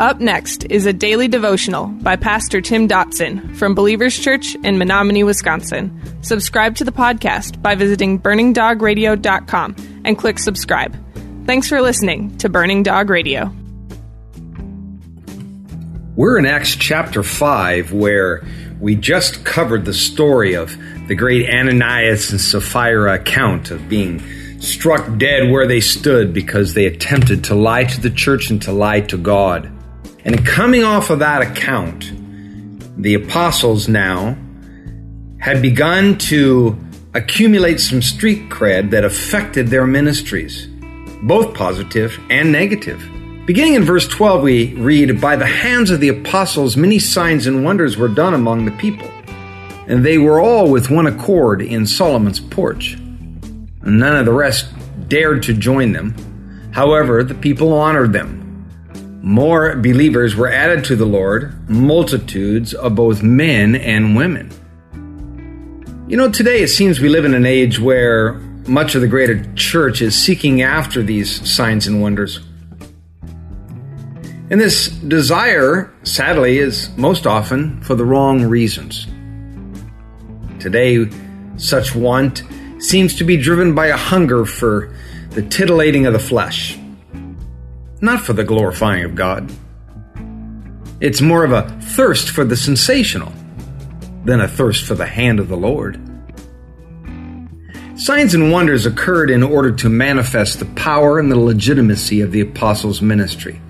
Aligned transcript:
Up 0.00 0.18
next 0.18 0.64
is 0.70 0.86
a 0.86 0.94
daily 0.94 1.28
devotional 1.28 1.88
by 1.88 2.16
Pastor 2.16 2.62
Tim 2.62 2.88
Dotson 2.88 3.54
from 3.54 3.74
Believers 3.74 4.18
Church 4.18 4.54
in 4.64 4.78
Menominee, 4.78 5.24
Wisconsin. 5.24 6.00
Subscribe 6.22 6.74
to 6.76 6.84
the 6.84 6.90
podcast 6.90 7.60
by 7.60 7.74
visiting 7.74 8.18
burningdogradio.com 8.18 9.76
and 10.06 10.16
click 10.16 10.38
subscribe. 10.38 10.96
Thanks 11.44 11.68
for 11.68 11.82
listening 11.82 12.34
to 12.38 12.48
Burning 12.48 12.82
Dog 12.82 13.10
Radio. 13.10 13.54
We're 16.16 16.38
in 16.38 16.46
Acts 16.46 16.76
chapter 16.76 17.22
5 17.22 17.92
where 17.92 18.42
we 18.80 18.94
just 18.94 19.44
covered 19.44 19.84
the 19.84 19.92
story 19.92 20.54
of 20.54 20.74
the 21.08 21.14
great 21.14 21.46
Ananias 21.46 22.30
and 22.30 22.40
Sapphira 22.40 23.16
account 23.16 23.70
of 23.70 23.86
being 23.90 24.22
struck 24.60 25.18
dead 25.18 25.50
where 25.50 25.66
they 25.66 25.80
stood 25.80 26.32
because 26.32 26.72
they 26.72 26.86
attempted 26.86 27.44
to 27.44 27.54
lie 27.54 27.84
to 27.84 28.00
the 28.00 28.08
church 28.08 28.48
and 28.48 28.62
to 28.62 28.72
lie 28.72 29.02
to 29.02 29.18
God. 29.18 29.70
And 30.24 30.44
coming 30.44 30.84
off 30.84 31.10
of 31.10 31.20
that 31.20 31.42
account, 31.42 32.12
the 33.00 33.14
apostles 33.14 33.88
now 33.88 34.36
had 35.38 35.62
begun 35.62 36.18
to 36.18 36.78
accumulate 37.14 37.80
some 37.80 38.02
street 38.02 38.50
cred 38.50 38.90
that 38.90 39.04
affected 39.04 39.68
their 39.68 39.86
ministries, 39.86 40.66
both 41.22 41.54
positive 41.54 42.18
and 42.28 42.52
negative. 42.52 43.02
Beginning 43.46 43.74
in 43.74 43.84
verse 43.84 44.06
12, 44.06 44.42
we 44.42 44.74
read, 44.74 45.20
By 45.20 45.36
the 45.36 45.46
hands 45.46 45.90
of 45.90 46.00
the 46.00 46.08
apostles, 46.08 46.76
many 46.76 46.98
signs 46.98 47.46
and 47.46 47.64
wonders 47.64 47.96
were 47.96 48.08
done 48.08 48.34
among 48.34 48.66
the 48.66 48.72
people, 48.72 49.10
and 49.88 50.04
they 50.04 50.18
were 50.18 50.38
all 50.38 50.70
with 50.70 50.90
one 50.90 51.06
accord 51.06 51.62
in 51.62 51.86
Solomon's 51.86 52.38
porch. 52.38 52.96
None 53.82 54.16
of 54.16 54.26
the 54.26 54.32
rest 54.32 54.68
dared 55.08 55.42
to 55.44 55.54
join 55.54 55.92
them. 55.92 56.14
However, 56.72 57.24
the 57.24 57.34
people 57.34 57.72
honored 57.72 58.12
them 58.12 58.39
more 59.22 59.76
believers 59.76 60.34
were 60.34 60.50
added 60.50 60.84
to 60.84 60.96
the 60.96 61.04
Lord, 61.04 61.68
multitudes 61.68 62.72
of 62.72 62.94
both 62.94 63.22
men 63.22 63.74
and 63.74 64.16
women. 64.16 64.50
You 66.08 66.16
know, 66.16 66.30
today 66.30 66.62
it 66.62 66.68
seems 66.68 67.00
we 67.00 67.08
live 67.08 67.24
in 67.24 67.34
an 67.34 67.46
age 67.46 67.78
where 67.78 68.34
much 68.66 68.94
of 68.94 69.00
the 69.00 69.08
greater 69.08 69.44
church 69.54 70.00
is 70.02 70.16
seeking 70.16 70.62
after 70.62 71.02
these 71.02 71.48
signs 71.48 71.86
and 71.86 72.00
wonders. 72.00 72.40
And 74.50 74.60
this 74.60 74.88
desire, 74.88 75.92
sadly, 76.02 76.58
is 76.58 76.90
most 76.96 77.26
often 77.26 77.80
for 77.82 77.94
the 77.94 78.04
wrong 78.04 78.42
reasons. 78.42 79.06
Today, 80.58 81.08
such 81.56 81.94
want 81.94 82.42
seems 82.78 83.14
to 83.16 83.24
be 83.24 83.36
driven 83.36 83.74
by 83.74 83.86
a 83.86 83.96
hunger 83.96 84.44
for 84.44 84.92
the 85.30 85.42
titillating 85.42 86.06
of 86.06 86.12
the 86.12 86.18
flesh 86.18 86.79
not 88.00 88.20
for 88.20 88.32
the 88.32 88.44
glorifying 88.44 89.04
of 89.04 89.14
God. 89.14 89.50
It's 91.00 91.20
more 91.20 91.44
of 91.44 91.52
a 91.52 91.68
thirst 91.80 92.30
for 92.30 92.44
the 92.44 92.56
sensational 92.56 93.32
than 94.24 94.40
a 94.40 94.48
thirst 94.48 94.84
for 94.84 94.94
the 94.94 95.06
hand 95.06 95.40
of 95.40 95.48
the 95.48 95.56
Lord. 95.56 95.98
Signs 97.96 98.34
and 98.34 98.50
wonders 98.50 98.86
occurred 98.86 99.30
in 99.30 99.42
order 99.42 99.72
to 99.72 99.88
manifest 99.88 100.58
the 100.58 100.64
power 100.64 101.18
and 101.18 101.30
the 101.30 101.38
legitimacy 101.38 102.22
of 102.22 102.32
the 102.32 102.40
apostles' 102.40 103.02
ministry. 103.02 103.60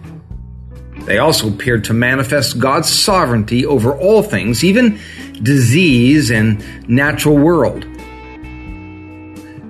They 1.05 1.19
also 1.19 1.49
appeared 1.49 1.85
to 1.85 1.95
manifest 1.95 2.59
God's 2.61 2.89
sovereignty 2.89 3.67
over 3.67 3.97
all 3.97 4.23
things, 4.23 4.63
even 4.63 5.01
disease 5.43 6.31
and 6.31 6.63
natural 6.89 7.37
world. 7.37 7.83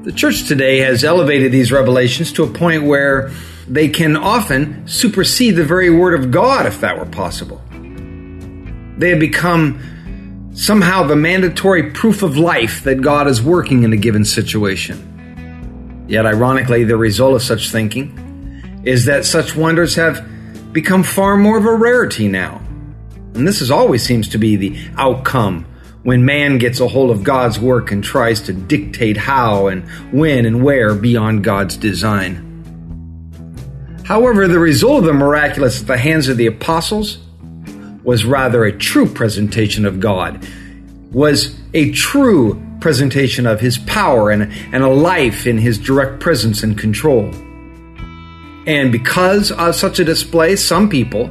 The 0.04 0.12
church 0.14 0.48
today 0.48 0.78
has 0.80 1.04
elevated 1.04 1.52
these 1.52 1.72
revelations 1.72 2.32
to 2.32 2.42
a 2.42 2.46
point 2.46 2.84
where 2.84 3.30
they 3.70 3.88
can 3.88 4.16
often 4.16 4.86
supersede 4.88 5.54
the 5.54 5.64
very 5.64 5.90
word 5.90 6.18
of 6.18 6.32
God 6.32 6.66
if 6.66 6.80
that 6.80 6.98
were 6.98 7.06
possible. 7.06 7.62
They 8.98 9.10
have 9.10 9.20
become 9.20 10.50
somehow 10.54 11.04
the 11.04 11.14
mandatory 11.14 11.92
proof 11.92 12.24
of 12.24 12.36
life 12.36 12.82
that 12.82 13.00
God 13.00 13.28
is 13.28 13.40
working 13.40 13.84
in 13.84 13.92
a 13.92 13.96
given 13.96 14.24
situation. 14.24 16.04
Yet, 16.08 16.26
ironically, 16.26 16.82
the 16.82 16.96
result 16.96 17.36
of 17.36 17.42
such 17.42 17.70
thinking 17.70 18.82
is 18.84 19.04
that 19.04 19.24
such 19.24 19.54
wonders 19.54 19.94
have 19.94 20.26
become 20.72 21.04
far 21.04 21.36
more 21.36 21.56
of 21.56 21.64
a 21.64 21.74
rarity 21.74 22.26
now. 22.26 22.56
And 23.34 23.46
this 23.46 23.62
is 23.62 23.70
always 23.70 24.02
seems 24.02 24.28
to 24.30 24.38
be 24.38 24.56
the 24.56 24.76
outcome 24.96 25.64
when 26.02 26.24
man 26.24 26.58
gets 26.58 26.80
a 26.80 26.88
hold 26.88 27.12
of 27.12 27.22
God's 27.22 27.60
work 27.60 27.92
and 27.92 28.02
tries 28.02 28.40
to 28.42 28.52
dictate 28.52 29.16
how 29.16 29.68
and 29.68 29.88
when 30.12 30.44
and 30.44 30.64
where 30.64 30.96
beyond 30.96 31.44
God's 31.44 31.76
design. 31.76 32.49
However, 34.10 34.48
the 34.48 34.58
result 34.58 34.98
of 34.98 35.04
the 35.04 35.12
miraculous 35.12 35.82
at 35.82 35.86
the 35.86 35.96
hands 35.96 36.26
of 36.26 36.36
the 36.36 36.46
apostles 36.46 37.18
was 38.02 38.24
rather 38.24 38.64
a 38.64 38.76
true 38.76 39.06
presentation 39.06 39.86
of 39.86 40.00
God, 40.00 40.44
was 41.12 41.56
a 41.74 41.92
true 41.92 42.60
presentation 42.80 43.46
of 43.46 43.60
his 43.60 43.78
power 43.78 44.32
and, 44.32 44.52
and 44.72 44.82
a 44.82 44.88
life 44.88 45.46
in 45.46 45.58
his 45.58 45.78
direct 45.78 46.18
presence 46.18 46.64
and 46.64 46.76
control. 46.76 47.32
And 48.66 48.90
because 48.90 49.52
of 49.52 49.76
such 49.76 50.00
a 50.00 50.04
display, 50.04 50.56
some 50.56 50.88
people, 50.88 51.30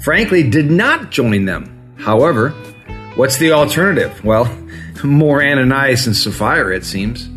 frankly, 0.00 0.48
did 0.48 0.70
not 0.70 1.10
join 1.10 1.46
them. 1.46 1.96
However, 1.98 2.50
what's 3.16 3.38
the 3.38 3.50
alternative? 3.50 4.22
Well, 4.22 4.44
more 5.02 5.42
Ananias 5.42 6.06
and 6.06 6.14
Sapphira, 6.14 6.76
it 6.76 6.84
seems. 6.84 7.28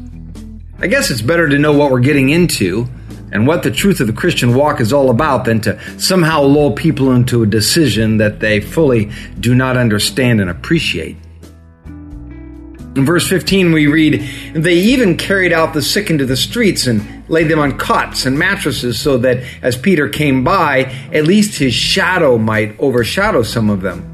I 0.78 0.86
guess 0.86 1.10
it's 1.10 1.24
better 1.24 1.50
to 1.50 1.58
know 1.58 1.74
what 1.74 1.90
we're 1.90 2.00
getting 2.00 2.30
into 2.30 2.88
and 3.32 3.46
what 3.46 3.64
the 3.64 3.72
truth 3.72 4.00
of 4.00 4.08
the 4.08 4.14
Christian 4.14 4.56
walk 4.56 4.80
is 4.80 4.94
all 4.94 5.10
about 5.10 5.46
than 5.46 5.60
to 5.62 5.80
somehow 6.00 6.42
lull 6.42 6.72
people 6.72 7.12
into 7.12 7.44
a 7.44 7.48
decision 7.48 8.18
that 8.18 8.40
they 8.40 8.62
fully 8.62 9.12
do 9.40 9.54
not 9.54 9.78
understand 9.78 10.40
and 10.40 10.50
appreciate. 10.50 11.18
In 12.96 13.06
verse 13.06 13.28
15, 13.28 13.74
we 13.74 13.86
read, 13.86 14.28
They 14.56 14.74
even 14.74 15.18
carried 15.18 15.54
out 15.54 15.76
the 15.76 15.84
sick 15.84 16.10
into 16.10 16.26
the 16.26 16.36
streets 16.36 16.88
and 16.88 17.30
laid 17.30 17.48
them 17.48 17.60
on 17.60 17.78
cots 17.78 18.26
and 18.26 18.40
mattresses 18.40 19.00
so 19.00 19.20
that 19.20 19.44
as 19.62 19.78
Peter 19.78 20.10
came 20.10 20.44
by, 20.44 20.86
at 21.14 21.26
least 21.26 21.60
his 21.60 21.76
shadow 21.76 22.40
might 22.40 22.80
overshadow 22.80 23.44
some 23.44 23.70
of 23.70 23.82
them. 23.82 24.14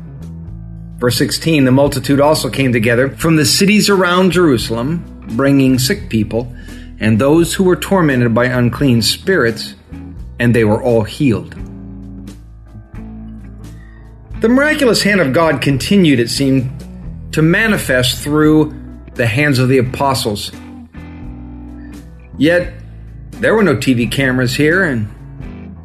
Verse 0.98 1.18
16, 1.18 1.64
the 1.64 1.72
multitude 1.72 2.20
also 2.20 2.50
came 2.50 2.74
together 2.74 3.10
from 3.10 3.38
the 3.38 3.46
cities 3.46 3.90
around 3.90 4.32
Jerusalem, 4.32 5.26
bringing 5.36 5.80
sick 5.80 6.10
people 6.10 6.54
and 7.00 7.20
those 7.20 7.54
who 7.54 7.64
were 7.64 7.76
tormented 7.76 8.34
by 8.34 8.46
unclean 8.46 9.02
spirits, 9.02 9.76
and 10.40 10.56
they 10.56 10.64
were 10.64 10.82
all 10.82 11.04
healed. 11.04 11.56
The 14.42 14.50
miraculous 14.50 15.02
hand 15.02 15.22
of 15.22 15.32
God 15.32 15.62
continued, 15.62 16.20
it 16.20 16.30
seemed, 16.30 16.70
to 17.32 17.42
manifest 17.42 18.22
through 18.22 18.78
the 19.16 19.26
hands 19.26 19.60
of 19.60 19.70
the 19.70 19.78
apostles. 19.78 20.52
Yet, 22.38 22.74
there 23.32 23.56
were 23.56 23.64
no 23.64 23.76
TV 23.76 24.12
cameras 24.12 24.56
here, 24.56 24.84
and 24.84 25.08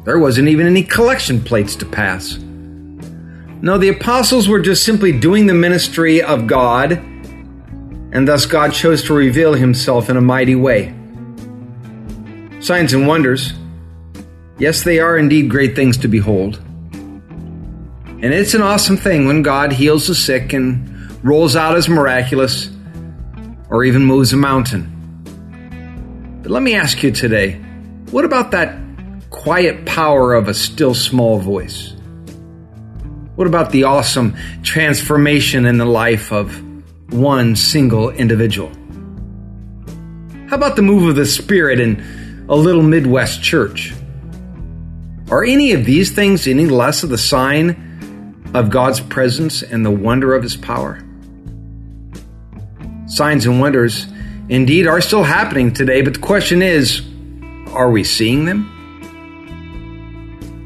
there 0.03 0.19
wasn't 0.19 0.49
even 0.49 0.67
any 0.67 0.83
collection 0.83 1.41
plates 1.41 1.75
to 1.77 1.85
pass. 1.85 2.37
No, 2.37 3.77
the 3.77 3.89
apostles 3.89 4.47
were 4.47 4.59
just 4.59 4.83
simply 4.83 5.17
doing 5.17 5.45
the 5.45 5.53
ministry 5.53 6.21
of 6.21 6.47
God, 6.47 6.93
and 8.11 8.27
thus 8.27 8.45
God 8.45 8.73
chose 8.73 9.03
to 9.03 9.13
reveal 9.13 9.53
himself 9.53 10.09
in 10.09 10.17
a 10.17 10.21
mighty 10.21 10.55
way. 10.55 10.93
Signs 12.59 12.93
and 12.93 13.07
wonders, 13.07 13.53
yes, 14.57 14.83
they 14.83 14.99
are 14.99 15.17
indeed 15.17 15.49
great 15.49 15.75
things 15.75 15.97
to 15.99 16.09
behold. 16.09 16.57
And 18.21 18.25
it's 18.25 18.53
an 18.53 18.61
awesome 18.61 18.97
thing 18.97 19.27
when 19.27 19.43
God 19.43 19.71
heals 19.71 20.07
the 20.07 20.15
sick 20.15 20.51
and 20.51 21.23
rolls 21.23 21.55
out 21.55 21.77
his 21.77 21.87
miraculous 21.87 22.69
or 23.69 23.85
even 23.85 24.03
moves 24.03 24.33
a 24.33 24.37
mountain. 24.37 24.95
But 26.41 26.51
let 26.51 26.61
me 26.61 26.75
ask 26.75 27.01
you 27.01 27.11
today 27.11 27.53
what 28.11 28.25
about 28.25 28.51
that 28.51 28.77
quiet 29.29 29.85
power 29.85 30.33
of 30.33 30.49
a 30.49 30.53
still 30.53 30.93
small 30.93 31.39
voice? 31.39 31.93
What 33.35 33.47
about 33.47 33.71
the 33.71 33.85
awesome 33.85 34.35
transformation 34.63 35.65
in 35.65 35.77
the 35.77 35.85
life 35.85 36.33
of 36.33 36.61
one 37.13 37.55
single 37.55 38.09
individual? 38.09 38.69
How 40.47 40.57
about 40.57 40.75
the 40.75 40.81
move 40.81 41.07
of 41.07 41.15
the 41.15 41.25
Spirit 41.25 41.79
and 41.79 42.03
a 42.49 42.55
little 42.55 42.81
Midwest 42.81 43.43
church. 43.43 43.93
Are 45.29 45.43
any 45.43 45.73
of 45.73 45.85
these 45.85 46.11
things 46.11 46.47
any 46.47 46.65
less 46.65 47.03
of 47.03 47.09
the 47.09 47.17
sign 47.17 48.41
of 48.55 48.71
God's 48.71 48.99
presence 48.99 49.61
and 49.61 49.85
the 49.85 49.91
wonder 49.91 50.33
of 50.33 50.41
His 50.41 50.57
power? 50.57 50.99
Signs 53.05 53.45
and 53.45 53.61
wonders 53.61 54.07
indeed 54.49 54.87
are 54.87 54.99
still 54.99 55.23
happening 55.23 55.71
today, 55.73 56.01
but 56.01 56.15
the 56.15 56.19
question 56.19 56.63
is 56.63 57.07
are 57.67 57.91
we 57.91 58.03
seeing 58.03 58.45
them? 58.45 58.75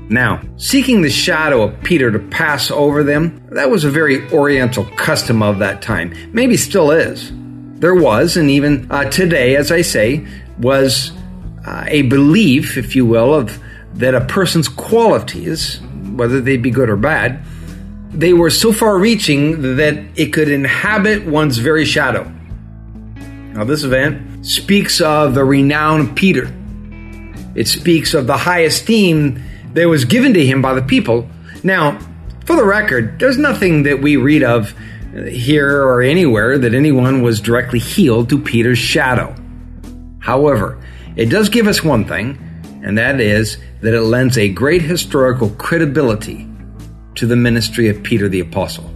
Now, 0.10 0.42
seeking 0.56 1.02
the 1.02 1.10
shadow 1.10 1.64
of 1.64 1.84
Peter 1.84 2.12
to 2.12 2.20
pass 2.20 2.72
over 2.72 3.04
them, 3.04 3.46
that 3.52 3.70
was 3.70 3.84
a 3.84 3.90
very 3.90 4.30
oriental 4.32 4.86
custom 4.96 5.42
of 5.42 5.60
that 5.60 5.82
time. 5.82 6.14
Maybe 6.32 6.56
still 6.56 6.92
is. 6.92 7.32
There 7.80 7.96
was, 7.96 8.38
and 8.38 8.50
even 8.50 8.90
uh, 8.90 9.10
today, 9.10 9.58
as 9.58 9.72
I 9.72 9.82
say, 9.82 10.26
was 10.60 11.12
uh, 11.66 11.86
a 11.88 12.04
belief, 12.04 12.78
if 12.78 12.96
you 12.96 13.06
will, 13.06 13.34
of 13.34 13.60
that 13.96 14.16
a 14.16 14.22
person's 14.22 14.68
qualities 14.68 15.80
whether 16.16 16.42
they 16.42 16.58
be 16.58 16.72
good 16.72 16.90
or 16.90 16.96
bad, 16.96 17.44
they 18.12 18.34
were 18.34 18.50
so 18.50 18.72
far 18.72 18.98
reaching 18.98 19.76
that 19.78 19.98
it 20.16 20.32
could 20.34 20.50
inhabit 20.50 21.26
one's 21.26 21.58
very 21.58 21.86
shadow. 21.86 22.32
Now, 23.54 23.64
this 23.64 23.84
event 23.84 24.46
speaks 24.46 25.02
of 25.02 25.34
the 25.34 25.44
renowned 25.44 26.16
Peter. 26.16 26.54
It 27.56 27.68
speaks 27.68 28.14
of 28.14 28.28
the 28.28 28.38
high 28.38 28.62
esteem 28.62 29.44
that 29.74 29.88
was 29.88 30.06
given 30.06 30.34
to 30.34 30.46
him 30.46 30.62
by 30.62 30.74
the 30.74 30.82
people. 30.82 31.28
Now, 31.64 32.00
for 32.46 32.56
the 32.56 32.66
record, 32.66 33.20
there's 33.20 33.38
nothing 33.38 33.84
that 33.84 34.02
we 34.02 34.18
read 34.18 34.44
of 34.44 34.76
here 35.28 35.84
or 35.84 36.02
anywhere 36.02 36.58
that 36.58 36.74
anyone 36.74 37.22
was 37.22 37.40
directly 37.40 37.80
healed 37.80 38.30
to 38.30 38.40
Peter's 38.40 38.80
shadow. 38.80 39.36
However, 40.20 40.84
it 41.16 41.26
does 41.26 41.50
give 41.50 41.68
us 41.68 41.84
one 41.84 42.06
thing, 42.06 42.38
and 42.84 42.98
that 42.98 43.20
is 43.20 43.58
that 43.82 43.94
it 43.94 44.02
lends 44.02 44.38
a 44.38 44.50
great 44.50 44.82
historical 44.82 45.50
credibility 45.52 46.48
to 47.16 47.26
the 47.26 47.36
ministry 47.36 47.90
of 47.90 48.02
Peter 48.04 48.28
the 48.28 48.40
Apostle. 48.40 48.90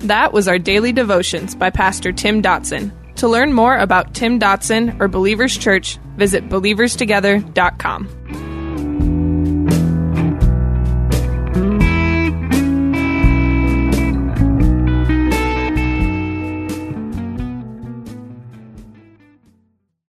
That 0.00 0.32
was 0.32 0.48
our 0.48 0.58
daily 0.58 0.92
devotions 0.92 1.54
by 1.54 1.70
Pastor 1.70 2.12
Tim 2.12 2.42
Dotson. 2.42 2.92
To 3.16 3.28
learn 3.28 3.52
more 3.52 3.76
about 3.76 4.14
Tim 4.14 4.40
Dotson 4.40 5.00
or 5.00 5.06
Believers 5.06 5.56
Church, 5.56 5.98
visit 6.16 6.48
believerstogether.com. 6.48 8.21